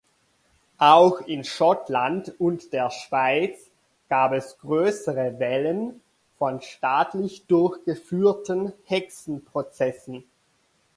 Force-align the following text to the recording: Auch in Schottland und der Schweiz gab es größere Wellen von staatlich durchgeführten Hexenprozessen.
Auch 0.79 1.21
in 1.27 1.43
Schottland 1.43 2.33
und 2.39 2.73
der 2.73 2.89
Schweiz 2.89 3.69
gab 4.09 4.31
es 4.33 4.57
größere 4.57 5.37
Wellen 5.37 6.01
von 6.39 6.59
staatlich 6.59 7.45
durchgeführten 7.45 8.73
Hexenprozessen. 8.85 10.23